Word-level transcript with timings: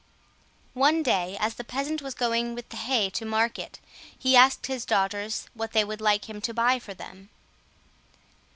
One 0.73 1.03
day, 1.03 1.37
as 1.39 1.53
the 1.53 1.63
peasant 1.63 2.01
was 2.01 2.15
going 2.15 2.55
with 2.55 2.69
the 2.69 2.75
hay 2.75 3.11
to 3.11 3.23
market, 3.23 3.79
he 4.17 4.35
asked 4.35 4.65
his 4.65 4.83
daughters 4.83 5.45
what 5.53 5.73
they 5.73 5.83
would 5.83 6.01
like 6.01 6.27
him 6.27 6.41
to 6.41 6.55
buy 6.55 6.79
for 6.79 6.95
them. 6.95 7.29